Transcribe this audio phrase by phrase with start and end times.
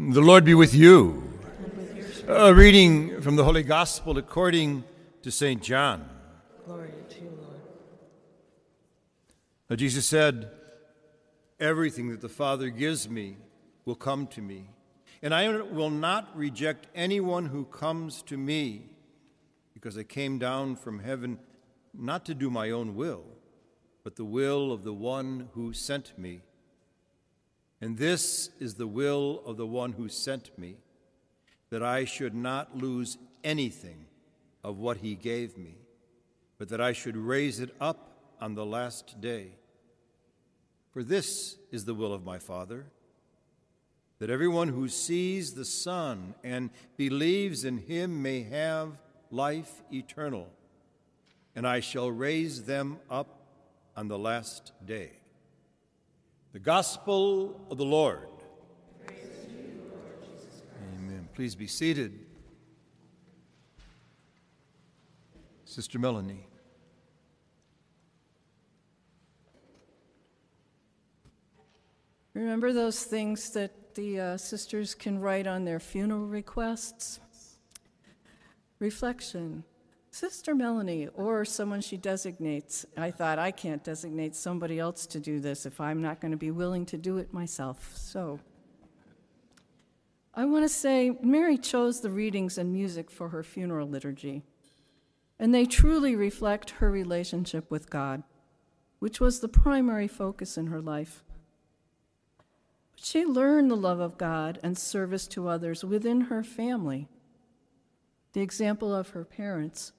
[0.00, 1.24] The Lord be with you.
[2.28, 4.84] A reading from the Holy Gospel according
[5.22, 5.60] to St.
[5.60, 6.08] John.
[6.64, 7.60] Glory to you, Lord.
[9.68, 10.52] Now, Jesus said,
[11.58, 13.38] Everything that the Father gives me
[13.86, 14.70] will come to me,
[15.20, 18.90] and I will not reject anyone who comes to me,
[19.74, 21.40] because I came down from heaven
[21.92, 23.24] not to do my own will,
[24.04, 26.42] but the will of the one who sent me.
[27.80, 30.76] And this is the will of the one who sent me,
[31.70, 34.06] that I should not lose anything
[34.64, 35.76] of what he gave me,
[36.58, 39.52] but that I should raise it up on the last day.
[40.92, 42.86] For this is the will of my Father,
[44.18, 48.98] that everyone who sees the Son and believes in him may have
[49.30, 50.48] life eternal,
[51.54, 53.40] and I shall raise them up
[53.96, 55.12] on the last day.
[56.52, 58.28] The Gospel of the Lord.
[60.96, 61.28] Amen.
[61.34, 62.24] Please be seated.
[65.66, 66.48] Sister Melanie.
[72.32, 77.20] Remember those things that the uh, sisters can write on their funeral requests?
[78.78, 79.64] Reflection.
[80.18, 82.84] Sister Melanie, or someone she designates.
[82.96, 86.36] I thought I can't designate somebody else to do this if I'm not going to
[86.36, 87.92] be willing to do it myself.
[87.94, 88.40] So
[90.34, 94.42] I want to say Mary chose the readings and music for her funeral liturgy,
[95.38, 98.24] and they truly reflect her relationship with God,
[98.98, 101.22] which was the primary focus in her life.
[102.96, 107.06] She learned the love of God and service to others within her family.
[108.32, 109.92] The example of her parents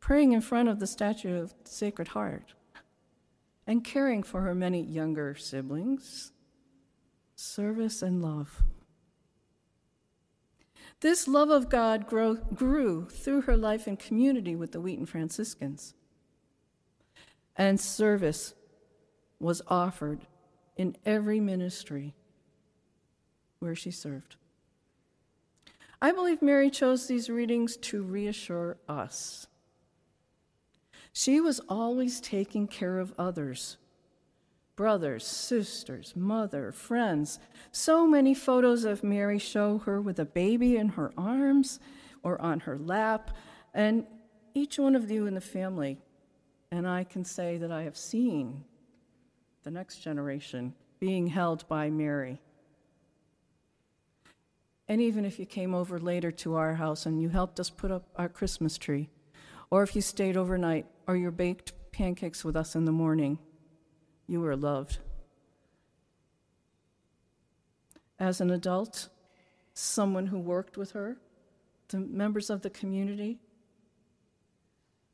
[0.00, 2.54] praying in front of the statue of the Sacred Heart,
[3.66, 6.32] and caring for her many younger siblings,
[7.34, 8.62] service and love.
[11.00, 15.94] This love of God grow, grew through her life in community with the Wheaton Franciscans,
[17.56, 18.54] and service
[19.38, 20.26] was offered
[20.76, 22.14] in every ministry
[23.58, 24.36] where she served.
[26.00, 29.47] I believe Mary chose these readings to reassure us
[31.12, 33.76] she was always taking care of others
[34.78, 37.40] brothers, sisters, mother, friends.
[37.72, 41.80] So many photos of Mary show her with a baby in her arms
[42.22, 43.32] or on her lap,
[43.74, 44.06] and
[44.54, 45.98] each one of you in the family,
[46.70, 48.62] and I can say that I have seen
[49.64, 52.40] the next generation being held by Mary.
[54.86, 57.90] And even if you came over later to our house and you helped us put
[57.90, 59.10] up our Christmas tree,
[59.70, 63.38] or if you stayed overnight or you baked pancakes with us in the morning,
[64.26, 64.98] you were loved.
[68.18, 69.08] As an adult,
[69.74, 71.18] someone who worked with her,
[71.88, 73.38] the members of the community,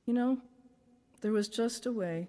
[0.06, 0.38] you know,
[1.20, 2.28] there was just a way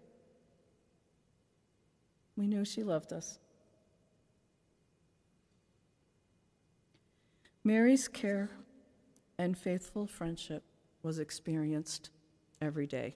[2.38, 3.40] we knew she loved us.
[7.64, 8.52] Mary's care
[9.38, 10.64] and faithful friendship
[11.02, 12.10] was experienced
[12.62, 13.16] every day.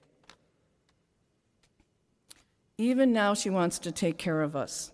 [2.78, 4.92] Even now, she wants to take care of us,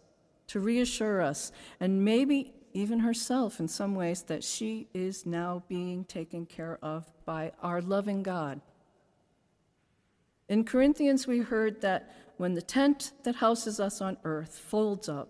[0.49, 6.05] to reassure us, and maybe even herself in some ways that she is now being
[6.05, 8.61] taken care of by our loving God.
[10.49, 15.29] In Corinthians, we heard that when the tent that houses us on earth folds up,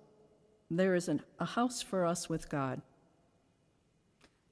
[0.70, 2.82] there is an, a house for us with God.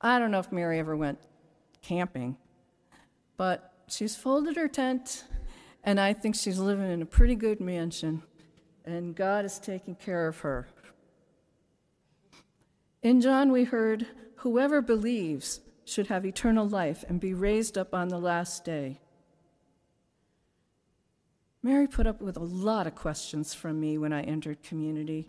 [0.00, 1.18] I don't know if Mary ever went
[1.82, 2.36] camping,
[3.36, 5.24] but she's folded her tent
[5.84, 8.22] and I think she's living in a pretty good mansion,
[8.86, 10.66] and God is taking care of her.
[13.02, 14.06] In John, we heard,
[14.36, 19.00] Whoever believes should have eternal life and be raised up on the last day.
[21.62, 25.28] Mary put up with a lot of questions from me when I entered community,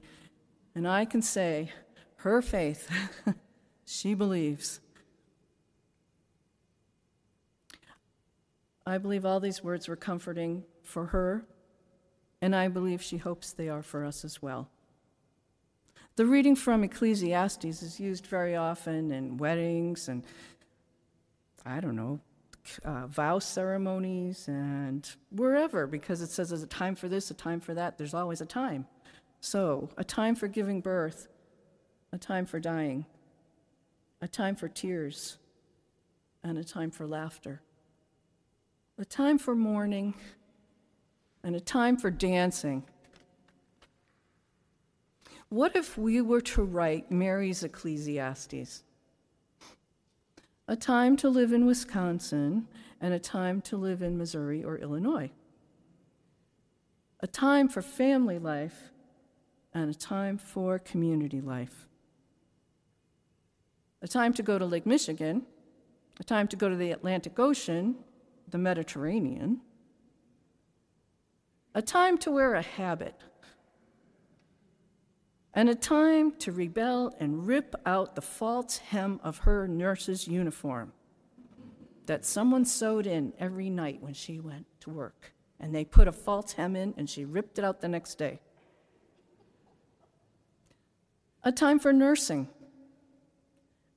[0.73, 1.71] and I can say,
[2.17, 2.89] her faith,
[3.85, 4.79] she believes.
[8.87, 11.43] I believe all these words were comforting for her,
[12.41, 14.69] and I believe she hopes they are for us as well.
[16.17, 20.23] The reading from Ecclesiastes is used very often in weddings and,
[21.65, 22.19] I don't know,
[22.83, 27.59] uh, vow ceremonies and wherever, because it says there's a time for this, a time
[27.59, 27.97] for that.
[27.97, 28.85] There's always a time.
[29.41, 31.27] So, a time for giving birth,
[32.13, 33.05] a time for dying,
[34.21, 35.37] a time for tears,
[36.43, 37.61] and a time for laughter
[38.97, 40.13] a time for mourning,
[41.43, 42.83] and a time for dancing.
[45.49, 48.83] What if we were to write Mary's Ecclesiastes?
[50.67, 52.67] A time to live in Wisconsin
[53.01, 55.29] and a time to live in Missouri or Illinois.
[57.19, 58.91] A time for family life
[59.73, 61.87] and a time for community life.
[64.01, 65.43] A time to go to Lake Michigan,
[66.19, 67.95] a time to go to the Atlantic Ocean,
[68.49, 69.61] the Mediterranean,
[71.73, 73.15] a time to wear a habit,
[75.53, 80.91] and a time to rebel and rip out the false hem of her nurse's uniform
[82.05, 85.33] that someone sewed in every night when she went to work.
[85.59, 88.39] And they put a false hem in, and she ripped it out the next day.
[91.43, 92.49] A time for nursing,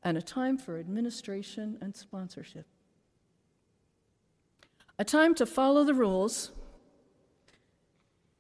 [0.03, 2.67] and a time for administration and sponsorship.
[4.99, 6.51] A time to follow the rules,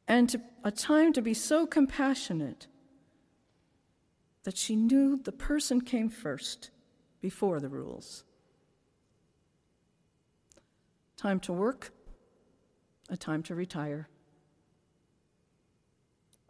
[0.08, 2.66] and to, a time to be so compassionate
[4.42, 6.70] that she knew the person came first
[7.20, 8.24] before the rules.
[11.16, 11.92] Time to work,
[13.10, 14.08] a time to retire,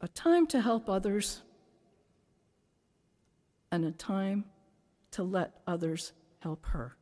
[0.00, 1.42] a time to help others,
[3.72, 4.44] and a time
[5.10, 6.97] to let others help her.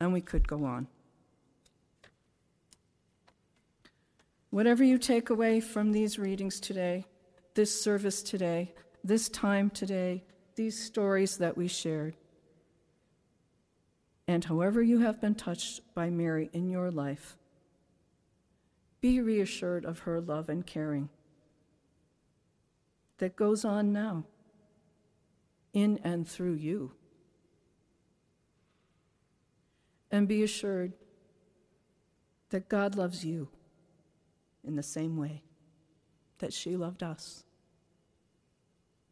[0.00, 0.86] And we could go on.
[4.50, 7.04] Whatever you take away from these readings today,
[7.54, 8.72] this service today,
[9.04, 10.24] this time today,
[10.56, 12.16] these stories that we shared,
[14.26, 17.36] and however you have been touched by Mary in your life,
[19.00, 21.08] be reassured of her love and caring
[23.18, 24.24] that goes on now
[25.72, 26.92] in and through you.
[30.10, 30.92] And be assured
[32.50, 33.48] that God loves you
[34.64, 35.42] in the same way
[36.38, 37.44] that she loved us.